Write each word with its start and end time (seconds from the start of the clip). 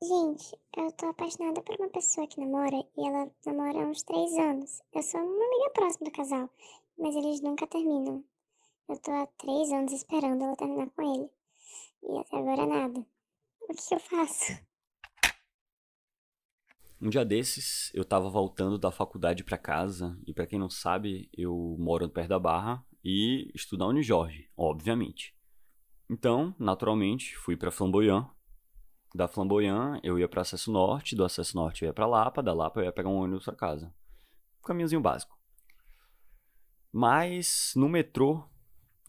Gente, 0.00 0.56
eu 0.76 0.92
tô 0.92 1.06
apaixonada 1.06 1.60
por 1.60 1.74
uma 1.76 1.88
pessoa 1.88 2.24
que 2.28 2.38
namora 2.40 2.76
e 2.96 3.04
ela 3.04 3.28
namora 3.44 3.82
há 3.82 3.88
uns 3.88 4.04
três 4.04 4.32
anos. 4.38 4.80
Eu 4.94 5.02
sou 5.02 5.20
uma 5.20 5.44
amiga 5.44 5.70
próxima 5.74 6.08
do 6.08 6.12
casal, 6.12 6.48
mas 6.96 7.16
eles 7.16 7.40
nunca 7.40 7.66
terminam. 7.66 8.24
Eu 8.88 8.96
tô 9.00 9.10
há 9.10 9.26
três 9.26 9.72
anos 9.72 9.92
esperando 9.92 10.44
ela 10.44 10.54
terminar 10.54 10.88
com 10.90 11.02
ele. 11.02 11.28
E 12.04 12.16
até 12.16 12.36
agora 12.36 12.64
nada. 12.64 13.00
O 13.60 13.74
que, 13.74 13.94
eu 13.94 13.98
faço? 13.98 14.52
Um 17.00 17.10
dia 17.10 17.24
desses, 17.24 17.92
eu 17.94 18.04
tava 18.04 18.28
voltando 18.28 18.76
da 18.76 18.90
faculdade 18.90 19.44
pra 19.44 19.56
casa, 19.56 20.18
e 20.26 20.34
pra 20.34 20.48
quem 20.48 20.58
não 20.58 20.68
sabe, 20.68 21.30
eu 21.32 21.76
moro 21.78 22.08
perto 22.08 22.30
da 22.30 22.40
Barra 22.40 22.84
e 23.04 23.52
estudo 23.54 23.84
na 23.84 23.86
Unijorge, 23.86 24.50
obviamente. 24.56 25.32
Então, 26.10 26.52
naturalmente, 26.58 27.36
fui 27.36 27.56
pra 27.56 27.70
Flamboyant. 27.70 28.28
Da 29.14 29.26
Flamboyant, 29.26 30.00
eu 30.02 30.18
ia 30.18 30.28
pra 30.28 30.42
Acesso 30.42 30.70
Norte, 30.70 31.16
do 31.16 31.24
Acesso 31.24 31.56
Norte 31.56 31.82
eu 31.82 31.88
ia 31.88 31.94
pra 31.94 32.06
Lapa, 32.06 32.42
da 32.42 32.52
Lapa 32.52 32.80
eu 32.80 32.84
ia 32.84 32.92
pegar 32.92 33.08
um 33.08 33.16
ônibus 33.16 33.44
pra 33.44 33.54
casa. 33.54 33.92
caminhozinho 34.62 35.00
básico. 35.00 35.38
Mas, 36.92 37.72
no 37.74 37.88
metrô, 37.88 38.44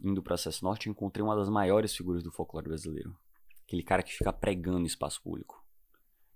indo 0.02 0.24
para 0.24 0.36
Acesso 0.36 0.64
Norte, 0.64 0.88
eu 0.88 0.92
encontrei 0.92 1.24
uma 1.24 1.36
das 1.36 1.50
maiores 1.50 1.96
figuras 1.96 2.24
do 2.24 2.32
folclore 2.32 2.68
brasileiro. 2.68 3.16
Aquele 3.66 3.84
cara 3.84 4.02
que 4.02 4.14
fica 4.14 4.32
pregando 4.32 4.80
no 4.80 4.86
espaço 4.86 5.22
público. 5.22 5.64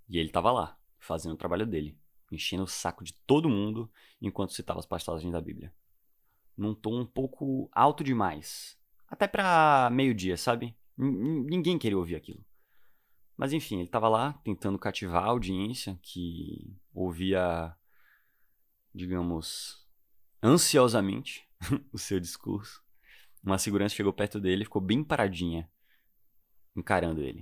E 0.09 0.17
ele 0.17 0.29
tava 0.29 0.51
lá, 0.51 0.77
fazendo 0.99 1.33
o 1.33 1.37
trabalho 1.37 1.65
dele, 1.65 1.97
enchendo 2.31 2.63
o 2.63 2.67
saco 2.67 3.03
de 3.03 3.13
todo 3.25 3.49
mundo 3.49 3.89
enquanto 4.21 4.53
citava 4.53 4.79
as 4.79 4.85
passagens 4.85 5.31
da 5.31 5.41
Bíblia. 5.41 5.73
Num 6.55 6.75
tom 6.75 6.99
um 6.99 7.05
pouco 7.05 7.69
alto 7.71 8.03
demais. 8.03 8.77
Até 9.07 9.27
pra 9.27 9.89
meio-dia, 9.91 10.37
sabe? 10.37 10.75
N 10.97 11.43
ninguém 11.45 11.79
queria 11.79 11.97
ouvir 11.97 12.15
aquilo. 12.15 12.43
Mas 13.37 13.53
enfim, 13.53 13.79
ele 13.79 13.89
tava 13.89 14.07
lá 14.07 14.33
tentando 14.43 14.77
cativar 14.77 15.23
a 15.23 15.27
audiência 15.27 15.99
que 16.01 16.75
ouvia, 16.93 17.75
digamos, 18.93 19.87
ansiosamente 20.41 21.47
o 21.91 21.97
seu 21.97 22.19
discurso. 22.19 22.83
Uma 23.43 23.57
segurança 23.57 23.95
chegou 23.95 24.13
perto 24.13 24.39
dele 24.39 24.63
ficou 24.63 24.81
bem 24.81 25.03
paradinha, 25.03 25.69
encarando 26.75 27.21
ele. 27.21 27.41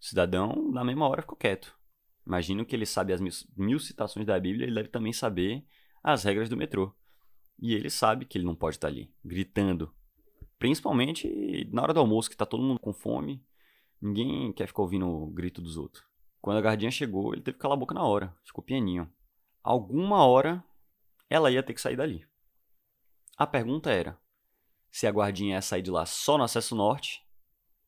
O 0.00 0.04
cidadão, 0.04 0.70
na 0.70 0.84
mesma 0.84 1.08
hora, 1.08 1.22
ficou 1.22 1.36
quieto. 1.36 1.78
Imagino 2.26 2.64
que 2.64 2.74
ele 2.74 2.86
sabe 2.86 3.12
as 3.12 3.20
mil, 3.20 3.32
mil 3.56 3.78
citações 3.78 4.26
da 4.26 4.38
Bíblia, 4.40 4.66
ele 4.66 4.74
deve 4.74 4.88
também 4.88 5.12
saber 5.12 5.64
as 6.02 6.24
regras 6.24 6.48
do 6.48 6.56
metrô. 6.56 6.92
E 7.58 7.72
ele 7.72 7.88
sabe 7.88 8.24
que 8.24 8.36
ele 8.36 8.44
não 8.44 8.54
pode 8.54 8.76
estar 8.76 8.88
ali, 8.88 9.12
gritando. 9.24 9.94
Principalmente 10.58 11.68
na 11.72 11.82
hora 11.82 11.94
do 11.94 12.00
almoço, 12.00 12.30
que 12.30 12.36
tá 12.36 12.46
todo 12.46 12.62
mundo 12.62 12.80
com 12.80 12.92
fome. 12.92 13.44
Ninguém 14.00 14.52
quer 14.52 14.66
ficar 14.66 14.82
ouvindo 14.82 15.08
o 15.08 15.26
grito 15.26 15.62
dos 15.62 15.76
outros. 15.76 16.04
Quando 16.40 16.58
a 16.58 16.60
guardinha 16.60 16.90
chegou, 16.90 17.32
ele 17.32 17.42
teve 17.42 17.56
que 17.56 17.62
calar 17.62 17.76
a 17.76 17.80
boca 17.80 17.94
na 17.94 18.04
hora. 18.04 18.36
Ficou 18.44 18.62
pianinho. 18.62 19.10
Alguma 19.62 20.26
hora, 20.26 20.62
ela 21.30 21.50
ia 21.50 21.62
ter 21.62 21.72
que 21.72 21.80
sair 21.80 21.96
dali. 21.96 22.26
A 23.36 23.46
pergunta 23.46 23.90
era: 23.90 24.18
se 24.90 25.06
a 25.06 25.10
guardinha 25.10 25.56
ia 25.56 25.62
sair 25.62 25.82
de 25.82 25.90
lá 25.90 26.04
só 26.04 26.36
no 26.36 26.44
acesso 26.44 26.74
norte 26.74 27.24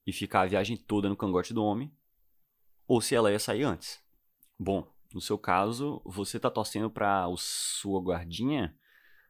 e 0.06 0.12
ficar 0.12 0.42
a 0.42 0.46
viagem 0.46 0.76
toda 0.76 1.08
no 1.08 1.16
cangote 1.16 1.52
do 1.52 1.62
homem, 1.62 1.94
ou 2.86 3.00
se 3.00 3.14
ela 3.14 3.30
ia 3.30 3.38
sair 3.38 3.64
antes. 3.64 4.00
Bom, 4.58 4.90
no 5.12 5.20
seu 5.20 5.38
caso, 5.38 6.00
você 6.04 6.40
tá 6.40 6.50
torcendo 6.50 6.90
para 6.90 7.24
a 7.24 7.34
sua 7.36 8.00
guardinha 8.00 8.76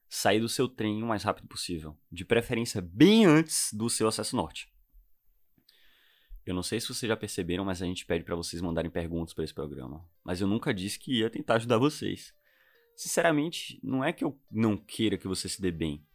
sair 0.09 0.41
do 0.41 0.49
seu 0.49 0.69
trem 0.69 1.03
o 1.03 1.07
mais 1.07 1.23
rápido 1.23 1.49
possível, 1.49 1.99
de 2.11 2.25
preferência 2.25 2.81
bem 2.81 3.27
antes 3.27 3.73
do 3.73 3.91
seu 3.91 4.07
acesso 4.07 4.37
norte. 4.37 4.73
Eu 6.47 6.55
não 6.55 6.63
sei 6.63 6.81
se 6.81 6.87
vocês 6.87 7.09
já 7.09 7.17
perceberam, 7.17 7.65
mas 7.65 7.83
a 7.83 7.87
gente 7.87 8.07
pede 8.07 8.25
para 8.25 8.37
vocês 8.37 8.63
mandarem 8.63 8.89
perguntas 8.91 9.35
para 9.35 9.43
esse 9.43 9.53
programa. 9.53 10.09
Mas 10.23 10.41
eu 10.41 10.47
nunca 10.47 10.73
disse 10.73 10.97
que 10.97 11.19
ia 11.19 11.29
tentar 11.29 11.57
ajudar 11.57 11.77
vocês. 11.77 12.33
Sinceramente, 12.95 13.81
não 13.83 14.05
é 14.05 14.13
que 14.13 14.25
eu 14.25 14.39
não 14.49 14.77
queira 14.77 15.19
que 15.19 15.27
você 15.27 15.49
se 15.49 15.61
dê 15.61 15.73
bem. 15.73 16.07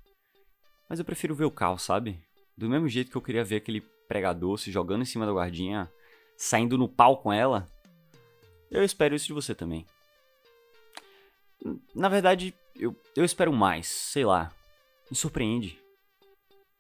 Mas 0.88 1.00
eu 1.00 1.06
prefiro 1.06 1.36
ver 1.36 1.44
o 1.44 1.52
caos, 1.52 1.82
sabe? 1.82 2.24
Do 2.58 2.70
mesmo 2.70 2.88
jeito 2.88 3.12
que 3.12 3.18
eu 3.18 3.22
queria 3.22 3.44
ver 3.44 3.58
aquele 3.58 3.82
pregador 4.08 4.58
se 4.58 4.72
jogando 4.72 5.02
em 5.02 5.06
cima 5.06 5.26
da 5.26 5.34
guardinha, 5.34 5.92
saindo 6.38 6.78
no 6.78 6.88
pau 6.88 7.22
com 7.22 7.32
ela. 7.32 7.68
Eu 8.70 8.86
espero 8.86 9.14
isso 9.14 9.28
de 9.28 9.34
você 9.34 9.54
também. 9.54 9.86
Na 11.94 12.08
verdade, 12.08 12.56
eu, 12.74 12.96
eu 13.18 13.26
espero 13.26 13.52
mais, 13.52 13.88
sei 13.88 14.24
lá. 14.24 14.50
Me 15.10 15.16
surpreende. 15.16 15.78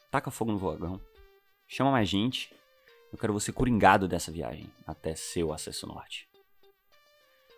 Taca 0.09 0.31
fogo 0.31 0.53
no 0.53 0.57
vagão. 0.57 1.01
Chama 1.67 1.91
mais 1.91 2.07
gente. 2.07 2.53
Eu 3.11 3.17
quero 3.17 3.33
você 3.33 3.51
coringado 3.51 4.07
dessa 4.07 4.31
viagem 4.31 4.69
até 4.87 5.13
seu 5.15 5.51
acesso 5.51 5.85
norte. 5.85 6.29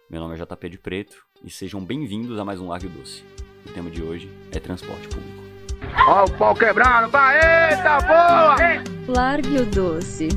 Meu 0.10 0.20
nome 0.20 0.36
é 0.36 0.44
JP 0.44 0.70
de 0.70 0.80
Preto 0.80 1.24
e 1.44 1.50
sejam 1.50 1.80
bem-vindos 1.80 2.40
a 2.40 2.46
mais 2.46 2.60
um 2.60 2.70
Largo 2.70 2.90
Doce. 2.90 3.24
O 3.64 3.72
tema 3.72 3.92
de 3.92 4.02
hoje 4.02 4.28
é 4.52 4.60
transporte 4.60 5.08
público. 5.08 5.44
Ó 6.08 6.26
o 6.26 6.38
pau 6.38 6.56
quebrando, 6.56 7.10
vai, 7.12 7.36
eita 7.72 8.00
boa! 8.00 8.56
Largue 9.08 9.58
o 9.58 9.66
doce. 9.68 10.30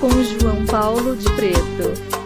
Com 0.00 0.10
João 0.40 0.66
Paulo 0.66 1.16
de 1.16 1.30
Preto. 1.36 2.23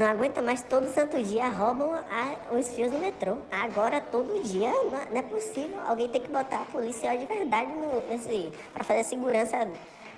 Não 0.00 0.06
aguenta 0.06 0.40
mais 0.40 0.62
todo 0.62 0.86
santo 0.88 1.22
dia 1.22 1.46
roubam 1.50 1.92
a, 1.92 2.54
os 2.58 2.68
fios 2.68 2.90
do 2.90 2.96
metrô. 2.96 3.36
Agora 3.50 4.00
todo 4.00 4.42
dia 4.42 4.70
não, 4.70 4.90
não, 4.90 5.18
é 5.18 5.20
possível. 5.20 5.78
Alguém 5.80 6.08
tem 6.08 6.22
que 6.22 6.28
botar 6.28 6.62
a 6.62 6.64
policial 6.64 7.18
de 7.18 7.26
verdade 7.26 7.70
no, 7.70 8.08
nesse, 8.08 8.50
pra 8.72 8.82
fazer 8.82 9.04
segurança. 9.04 9.58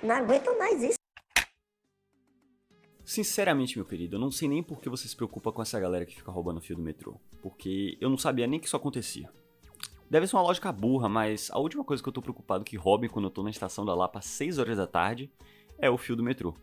Não 0.01 0.15
aguento 0.15 0.57
mais 0.57 0.81
isso. 0.81 0.97
Sinceramente, 3.03 3.77
meu 3.77 3.85
querido, 3.85 4.15
eu 4.15 4.21
não 4.21 4.31
sei 4.31 4.47
nem 4.47 4.63
por 4.63 4.79
que 4.79 4.87
você 4.87 5.05
se 5.05 5.17
preocupa 5.17 5.51
com 5.51 5.61
essa 5.61 5.77
galera 5.81 6.05
que 6.05 6.15
fica 6.15 6.31
roubando 6.31 6.59
o 6.59 6.61
fio 6.61 6.77
do 6.77 6.81
metrô. 6.81 7.19
Porque 7.41 7.97
eu 7.99 8.09
não 8.09 8.17
sabia 8.17 8.47
nem 8.47 8.61
que 8.61 8.67
isso 8.67 8.77
acontecia. 8.77 9.29
Deve 10.09 10.27
ser 10.27 10.37
uma 10.37 10.43
lógica 10.43 10.71
burra, 10.71 11.09
mas 11.09 11.51
a 11.51 11.59
última 11.59 11.83
coisa 11.83 12.01
que 12.01 12.07
eu 12.07 12.13
tô 12.13 12.21
preocupado 12.21 12.63
que 12.63 12.77
roubem 12.77 13.09
quando 13.09 13.25
eu 13.25 13.31
tô 13.31 13.43
na 13.43 13.49
estação 13.49 13.83
da 13.83 13.93
Lapa 13.93 14.19
às 14.19 14.25
6 14.27 14.59
horas 14.59 14.77
da 14.77 14.87
tarde 14.87 15.29
é 15.77 15.89
o 15.89 15.97
fio 15.97 16.15
do 16.15 16.23
metrô. 16.23 16.55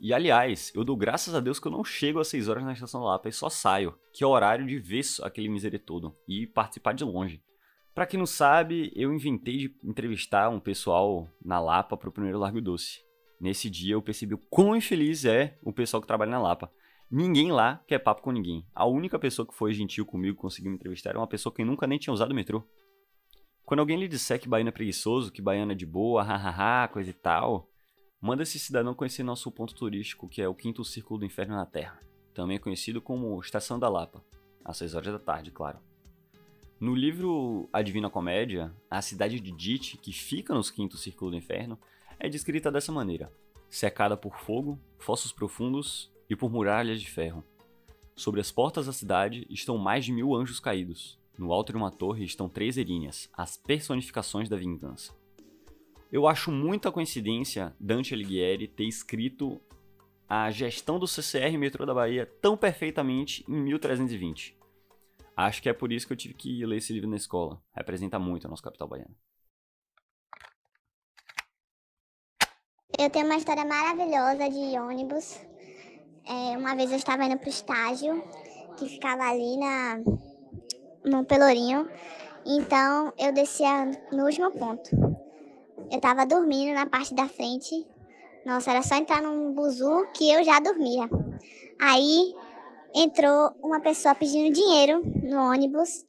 E 0.00 0.14
aliás, 0.14 0.70
eu 0.74 0.84
dou 0.84 0.96
graças 0.96 1.34
a 1.34 1.40
Deus 1.40 1.58
que 1.58 1.66
eu 1.66 1.72
não 1.72 1.82
chego 1.82 2.20
às 2.20 2.28
6 2.28 2.48
horas 2.48 2.64
na 2.64 2.72
estação 2.72 3.00
da 3.00 3.08
Lapa 3.08 3.28
e 3.28 3.32
só 3.32 3.48
saio, 3.48 3.98
que 4.12 4.22
é 4.22 4.26
o 4.26 4.30
horário 4.30 4.64
de 4.64 4.78
ver 4.78 5.04
aquele 5.22 5.48
miséria 5.48 5.78
todo 5.78 6.16
e 6.28 6.46
participar 6.46 6.92
de 6.92 7.02
longe. 7.04 7.42
Para 7.94 8.06
quem 8.06 8.16
não 8.16 8.26
sabe, 8.26 8.92
eu 8.94 9.12
inventei 9.12 9.56
de 9.56 9.76
entrevistar 9.82 10.50
um 10.50 10.60
pessoal 10.60 11.28
na 11.44 11.58
Lapa 11.58 11.96
pro 11.96 12.12
primeiro 12.12 12.38
Largo 12.38 12.60
Doce. 12.60 13.00
Nesse 13.40 13.68
dia 13.68 13.94
eu 13.94 14.02
percebi 14.02 14.34
o 14.34 14.38
quão 14.38 14.76
infeliz 14.76 15.24
é 15.24 15.58
o 15.62 15.72
pessoal 15.72 16.00
que 16.00 16.06
trabalha 16.06 16.30
na 16.30 16.40
Lapa. 16.40 16.70
Ninguém 17.10 17.50
lá 17.50 17.82
quer 17.88 17.98
papo 17.98 18.22
com 18.22 18.30
ninguém. 18.30 18.64
A 18.74 18.86
única 18.86 19.18
pessoa 19.18 19.48
que 19.48 19.54
foi 19.54 19.72
gentil 19.72 20.06
comigo 20.06 20.36
e 20.36 20.40
conseguiu 20.40 20.70
me 20.70 20.76
entrevistar 20.76 21.10
era 21.10 21.18
uma 21.18 21.26
pessoa 21.26 21.52
que 21.52 21.64
nunca 21.64 21.86
nem 21.86 21.98
tinha 21.98 22.12
usado 22.12 22.30
o 22.30 22.34
metrô. 22.34 22.62
Quando 23.64 23.80
alguém 23.80 23.98
lhe 23.98 24.06
disser 24.06 24.40
que 24.40 24.48
baiano 24.48 24.68
é 24.68 24.72
preguiçoso, 24.72 25.32
que 25.32 25.42
baiano 25.42 25.72
é 25.72 25.74
de 25.74 25.86
boa, 25.86 26.22
hahaha, 26.22 26.88
coisa 26.88 27.10
e 27.10 27.14
tal, 27.14 27.68
manda 28.20 28.42
esse 28.42 28.58
cidadão 28.58 28.94
conhecer 28.94 29.22
nosso 29.22 29.50
ponto 29.50 29.74
turístico, 29.74 30.28
que 30.28 30.42
é 30.42 30.48
o 30.48 30.54
Quinto 30.54 30.84
Círculo 30.84 31.20
do 31.20 31.26
Inferno 31.26 31.56
na 31.56 31.66
Terra, 31.66 32.00
também 32.34 32.58
conhecido 32.58 33.00
como 33.00 33.40
Estação 33.40 33.78
da 33.78 33.88
Lapa, 33.88 34.24
às 34.64 34.76
6 34.78 34.94
horas 34.94 35.12
da 35.12 35.18
tarde, 35.18 35.50
claro. 35.50 35.78
No 36.80 36.94
livro 36.94 37.68
A 37.72 37.82
Divina 37.82 38.08
Comédia, 38.08 38.72
a 38.88 39.02
cidade 39.02 39.40
de 39.40 39.50
Dite, 39.50 39.96
que 39.96 40.12
fica 40.12 40.54
nos 40.54 40.70
Quinto 40.70 40.96
Círculo 40.96 41.32
do 41.32 41.36
Inferno, 41.36 41.78
é 42.20 42.28
descrita 42.28 42.70
dessa 42.70 42.92
maneira: 42.92 43.32
cercada 43.68 44.16
por 44.16 44.38
fogo, 44.38 44.78
fossos 44.98 45.32
profundos 45.32 46.12
e 46.30 46.36
por 46.36 46.50
muralhas 46.50 47.00
de 47.00 47.10
ferro. 47.10 47.42
Sobre 48.14 48.40
as 48.40 48.50
portas 48.52 48.86
da 48.86 48.92
cidade 48.92 49.46
estão 49.50 49.78
mais 49.78 50.04
de 50.04 50.12
mil 50.12 50.34
anjos 50.34 50.60
caídos. 50.60 51.18
No 51.36 51.52
alto 51.52 51.72
de 51.72 51.78
uma 51.78 51.90
torre 51.90 52.24
estão 52.24 52.48
três 52.48 52.76
erinhas, 52.76 53.28
as 53.32 53.56
personificações 53.56 54.48
da 54.48 54.56
vingança. 54.56 55.14
Eu 56.10 56.26
acho 56.26 56.50
muita 56.50 56.90
coincidência 56.90 57.74
Dante 57.78 58.14
Alighieri 58.14 58.66
ter 58.66 58.84
escrito 58.84 59.60
a 60.26 60.50
gestão 60.50 60.98
do 60.98 61.06
CCR 61.06 61.56
Metrô 61.58 61.84
da 61.84 61.92
Bahia 61.92 62.26
tão 62.40 62.56
perfeitamente 62.56 63.44
em 63.46 63.62
1320. 63.62 64.56
Acho 65.36 65.62
que 65.62 65.68
é 65.68 65.72
por 65.72 65.92
isso 65.92 66.06
que 66.06 66.12
eu 66.14 66.16
tive 66.16 66.34
que 66.34 66.64
ler 66.64 66.78
esse 66.78 66.92
livro 66.94 67.10
na 67.10 67.16
escola. 67.16 67.62
Representa 67.74 68.18
muito 68.18 68.46
a 68.46 68.50
nossa 68.50 68.62
capital 68.62 68.88
baiana. 68.88 69.14
Eu 72.98 73.10
tenho 73.10 73.26
uma 73.26 73.36
história 73.36 73.64
maravilhosa 73.64 74.48
de 74.48 74.78
ônibus. 74.78 75.38
É, 76.26 76.56
uma 76.56 76.74
vez 76.74 76.90
eu 76.90 76.96
estava 76.96 77.24
indo 77.24 77.38
pro 77.38 77.48
estágio, 77.48 78.24
que 78.78 78.88
ficava 78.88 79.24
ali 79.24 79.56
na, 79.58 79.98
no 81.04 81.24
Pelourinho. 81.24 81.88
Então 82.44 83.12
eu 83.18 83.32
descia 83.32 83.86
no 84.10 84.24
último 84.24 84.50
ponto. 84.50 85.07
Eu 85.90 85.96
estava 85.96 86.26
dormindo 86.26 86.74
na 86.74 86.86
parte 86.86 87.14
da 87.14 87.28
frente. 87.28 87.86
Nossa, 88.44 88.70
era 88.70 88.82
só 88.82 88.96
entrar 88.96 89.22
num 89.22 89.52
buzu 89.52 90.06
que 90.14 90.30
eu 90.30 90.42
já 90.44 90.58
dormia. 90.60 91.08
Aí 91.80 92.34
entrou 92.94 93.52
uma 93.62 93.80
pessoa 93.80 94.14
pedindo 94.14 94.52
dinheiro 94.52 95.02
no 95.22 95.50
ônibus 95.50 96.06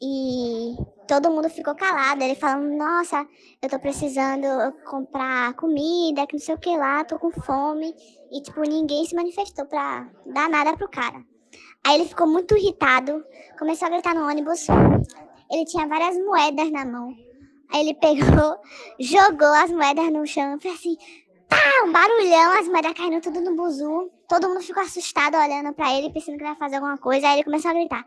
e 0.00 0.76
todo 1.06 1.30
mundo 1.30 1.48
ficou 1.48 1.74
calado. 1.74 2.22
Ele 2.22 2.34
falando, 2.34 2.76
nossa, 2.76 3.26
eu 3.62 3.68
tô 3.68 3.78
precisando 3.78 4.46
comprar 4.84 5.54
comida, 5.54 6.26
que 6.26 6.34
não 6.34 6.40
sei 6.40 6.54
o 6.54 6.58
que 6.58 6.76
lá, 6.76 7.04
tô 7.04 7.18
com 7.18 7.30
fome. 7.30 7.94
E, 8.30 8.42
tipo, 8.42 8.60
ninguém 8.62 9.04
se 9.04 9.14
manifestou 9.14 9.66
pra 9.66 10.08
dar 10.26 10.48
nada 10.48 10.76
pro 10.76 10.88
cara. 10.88 11.24
Aí 11.86 11.94
ele 11.94 12.08
ficou 12.08 12.26
muito 12.26 12.56
irritado, 12.56 13.24
começou 13.58 13.86
a 13.86 13.90
gritar 13.90 14.14
no 14.14 14.26
ônibus. 14.28 14.66
Ele 15.50 15.64
tinha 15.64 15.86
várias 15.86 16.16
moedas 16.16 16.70
na 16.70 16.84
mão. 16.84 17.27
Aí 17.72 17.80
ele 17.80 17.94
pegou, 17.94 18.60
jogou 18.98 19.54
as 19.54 19.70
moedas 19.70 20.12
no 20.12 20.26
chão, 20.26 20.58
foi 20.60 20.70
assim, 20.70 20.96
pá, 21.48 21.84
um 21.84 21.92
barulhão, 21.92 22.58
as 22.58 22.68
moedas 22.68 22.92
caindo 22.94 23.20
tudo 23.20 23.40
no 23.40 23.56
buzu. 23.56 24.10
Todo 24.28 24.48
mundo 24.48 24.62
ficou 24.62 24.82
assustado 24.82 25.36
olhando 25.36 25.72
pra 25.74 25.92
ele, 25.96 26.12
pensando 26.12 26.36
que 26.36 26.42
ele 26.42 26.50
ia 26.50 26.56
fazer 26.56 26.76
alguma 26.76 26.98
coisa. 26.98 27.28
Aí 27.28 27.34
ele 27.34 27.44
começou 27.44 27.70
a 27.70 27.74
gritar: 27.74 28.04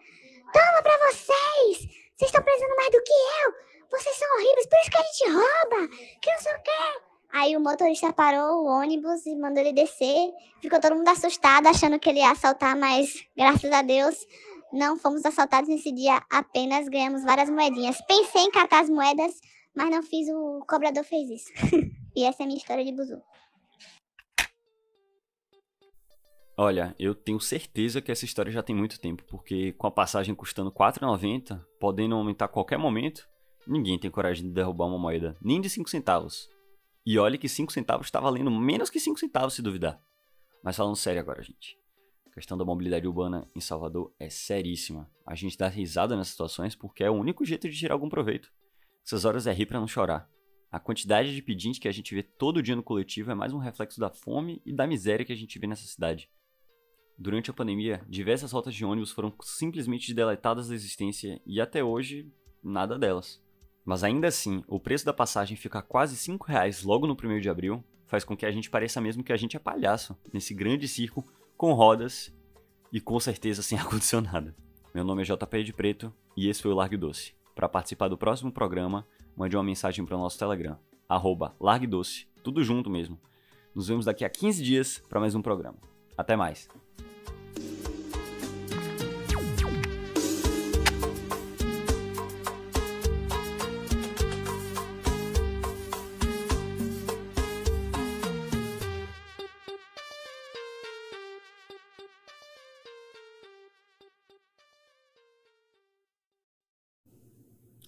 Toma 0.54 0.82
pra 0.84 0.98
vocês! 1.10 1.90
Vocês 2.16 2.30
estão 2.30 2.44
precisando 2.44 2.76
mais 2.76 2.92
do 2.92 3.04
que 3.04 3.14
eu! 3.14 3.54
Vocês 3.92 4.16
são 4.16 4.28
horríveis, 4.36 4.68
por 4.68 4.80
isso 4.80 4.92
que 4.92 4.98
a 4.98 5.04
gente 5.04 5.32
rouba! 5.32 5.88
Que 6.22 6.32
não 6.32 6.40
sei 6.40 6.54
o 6.54 6.64
quê! 6.64 7.12
Aí 7.34 7.56
o 7.56 7.62
motorista 7.62 8.12
parou 8.12 8.64
o 8.64 8.66
ônibus 8.66 9.26
e 9.26 9.36
mandou 9.36 9.62
ele 9.62 9.74
descer. 9.74 10.32
Ficou 10.62 10.80
todo 10.80 10.96
mundo 10.96 11.08
assustado, 11.08 11.68
achando 11.68 11.98
que 11.98 12.10
ele 12.10 12.20
ia 12.20 12.32
assaltar, 12.32 12.78
mas 12.78 13.26
graças 13.36 13.72
a 13.72 13.82
Deus 13.82 14.16
não 14.74 14.98
fomos 14.98 15.26
assaltados 15.26 15.70
nesse 15.70 15.92
dia, 15.92 16.22
apenas 16.30 16.88
ganhamos 16.88 17.24
várias 17.24 17.50
moedinhas. 17.50 18.02
Pensei 18.08 18.44
em 18.44 18.52
catar 18.52 18.82
as 18.82 18.90
moedas, 18.90 19.40
mas 19.76 19.90
não 19.90 20.04
fiz, 20.04 20.28
o 20.30 20.66
cobrador 20.68 21.04
fez 21.04 21.30
isso. 21.30 21.52
e 22.16 22.24
essa 22.24 22.44
é 22.44 22.46
a 22.46 22.48
minha 22.48 22.58
história 22.58 22.84
de 22.84 22.92
buzu. 22.92 23.22
Olha, 26.58 26.96
eu 27.00 27.16
tenho 27.16 27.40
certeza 27.40 28.02
que 28.02 28.12
essa 28.12 28.26
história 28.26 28.52
já 28.52 28.62
tem 28.62 28.76
muito 28.76 29.00
tempo, 29.00 29.24
porque 29.28 29.72
com 29.74 29.88
a 29.88 29.92
passagem 29.92 30.36
custando 30.36 30.70
R$ 30.70 30.76
4,90, 30.76 31.60
podendo 31.80 32.14
aumentar 32.14 32.46
a 32.46 32.50
qualquer 32.50 32.78
momento, 32.78 33.28
ninguém 33.66 33.98
tem 33.98 34.12
coragem 34.12 34.46
de 34.46 34.54
derrubar 34.54 34.86
uma 34.86 35.00
moeda, 35.00 35.36
nem 35.42 35.62
de 35.62 35.70
5 35.70 35.90
centavos. 35.90 36.50
E 37.06 37.18
olha 37.18 37.38
que 37.38 37.50
5 37.50 37.72
centavos 37.72 38.08
está 38.08 38.20
valendo 38.20 38.52
menos 38.52 38.90
que 38.90 39.00
5 39.00 39.20
centavos, 39.20 39.56
se 39.56 39.62
duvidar. 39.62 40.00
Mas 40.64 40.76
falando 40.76 40.96
sério 40.96 41.22
agora, 41.22 41.42
gente. 41.42 41.80
A 42.28 42.34
questão 42.34 42.58
da 42.58 42.64
mobilidade 42.64 43.08
urbana 43.08 43.50
em 43.56 43.60
Salvador 43.60 44.14
é 44.20 44.30
seríssima. 44.30 45.10
A 45.26 45.34
gente 45.34 45.58
dá 45.58 45.68
risada 45.68 46.16
nessas 46.16 46.32
situações 46.32 46.76
porque 46.76 47.04
é 47.04 47.10
o 47.10 47.16
único 47.16 47.44
jeito 47.44 47.68
de 47.68 47.76
tirar 47.76 47.96
algum 47.96 48.10
proveito. 48.10 48.52
Essas 49.06 49.26
horas 49.26 49.48
é 49.48 49.54
rir 49.54 49.66
para 49.66 49.80
não 49.80 49.88
chorar. 49.88 50.30
A 50.72 50.80
quantidade 50.80 51.36
de 51.36 51.42
pedintes 51.42 51.80
que 51.80 51.88
a 51.88 51.92
gente 51.92 52.16
vê 52.16 52.24
todo 52.24 52.64
dia 52.64 52.76
no 52.76 52.84
coletivo 52.84 53.32
é 53.32 53.36
mais 53.36 53.54
um 53.54 53.58
reflexo 53.58 54.00
da 54.00 54.10
fome 54.10 54.62
e 54.66 54.74
da 54.74 54.88
miséria 54.88 55.26
que 55.26 55.34
a 55.34 55.36
gente 55.36 55.60
vê 55.60 55.68
nessa 55.68 55.86
cidade. 55.86 56.30
Durante 57.18 57.52
a 57.52 57.54
pandemia, 57.54 58.02
diversas 58.08 58.52
rotas 58.52 58.74
de 58.74 58.86
ônibus 58.86 59.12
foram 59.12 59.34
simplesmente 59.42 60.14
deletadas 60.14 60.70
da 60.70 60.76
existência 60.76 61.42
e 61.46 61.60
até 61.60 61.84
hoje, 61.84 62.32
nada 62.64 62.98
delas. 62.98 63.44
Mas 63.84 64.04
ainda 64.04 64.28
assim, 64.28 64.64
o 64.68 64.80
preço 64.80 65.06
da 65.06 65.14
passagem 65.14 65.58
ficar 65.58 65.82
quase 65.82 66.16
5 66.16 66.48
reais 66.48 66.84
logo 66.84 67.06
no 67.06 67.18
1 67.22 67.40
de 67.40 67.50
abril 67.50 67.84
faz 68.08 68.24
com 68.24 68.36
que 68.36 68.46
a 68.46 68.52
gente 68.52 68.70
pareça 68.70 69.02
mesmo 69.02 69.24
que 69.24 69.34
a 69.34 69.38
gente 69.38 69.58
é 69.58 69.60
palhaço 69.60 70.18
nesse 70.34 70.54
grande 70.54 70.88
circo 70.88 71.26
com 71.58 71.74
rodas 71.74 72.34
e 72.94 73.02
com 73.02 73.20
certeza 73.20 73.62
sem 73.62 73.78
ar-condicionado. 73.80 74.56
Meu 74.94 75.04
nome 75.04 75.22
é 75.22 75.26
JP 75.26 75.64
de 75.64 75.74
Preto 75.74 76.14
e 76.36 76.48
esse 76.48 76.62
foi 76.62 76.72
o 76.72 76.76
Largue 76.76 76.98
Doce. 76.98 77.34
Para 77.56 77.70
participar 77.70 78.08
do 78.08 78.18
próximo 78.18 78.52
programa, 78.52 79.06
mande 79.36 79.56
uma 79.56 79.64
mensagem 79.64 80.06
para 80.06 80.16
o 80.16 80.20
nosso 80.20 80.40
Telegram, 80.40 80.78
arroba 81.08 81.56
Doce, 81.88 82.28
tudo 82.44 82.64
junto 82.64 82.90
mesmo. 82.90 83.20
Nos 83.76 83.88
vemos 83.88 84.06
daqui 84.06 84.26
a 84.26 84.30
15 84.30 84.64
dias 84.64 85.04
para 85.10 85.20
mais 85.20 85.36
um 85.36 85.42
programa. 85.42 85.78
Até 86.18 86.36
mais! 86.36 86.70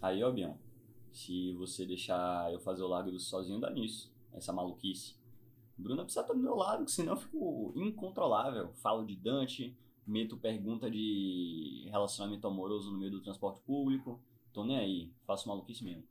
Aí, 0.03 0.21
ó, 0.21 0.29
Bião, 0.29 0.59
se 1.13 1.53
você 1.53 1.85
deixar 1.85 2.51
eu 2.51 2.59
fazer 2.59 2.83
o 2.83 3.01
do 3.03 3.17
sozinho, 3.17 3.57
dá 3.57 3.69
nisso. 3.69 4.13
Essa 4.33 4.51
maluquice. 4.51 5.15
Bruna 5.77 6.03
precisa 6.03 6.19
estar 6.19 6.33
do 6.33 6.39
meu 6.41 6.55
lado, 6.55 6.85
senão 6.89 7.13
eu 7.13 7.17
fico 7.17 7.71
incontrolável. 7.77 8.73
Falo 8.73 9.05
de 9.05 9.15
Dante, 9.15 9.73
meto 10.05 10.35
pergunta 10.35 10.91
de 10.91 11.87
relacionamento 11.89 12.45
amoroso 12.45 12.91
no 12.91 12.97
meio 12.97 13.11
do 13.11 13.21
transporte 13.21 13.61
público. 13.61 14.19
Tô 14.51 14.65
nem 14.65 14.75
aí, 14.75 15.13
faço 15.25 15.47
maluquice 15.47 15.85
mesmo. 15.85 16.03